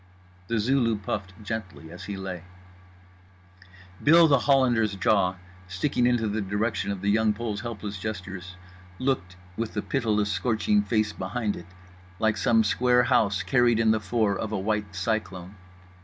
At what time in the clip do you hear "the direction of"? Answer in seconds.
6.27-7.01